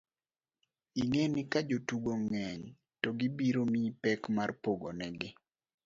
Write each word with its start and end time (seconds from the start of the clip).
ing'e 1.01 1.23
ni 1.33 1.41
kajotugo 1.51 2.11
ng'eny 2.23 2.63
to 3.01 3.09
gibiro 3.19 3.61
miyi 3.71 3.91
pek 4.03 4.21
mar 4.37 4.49
pogo 4.63 4.89
nigi 4.99 5.29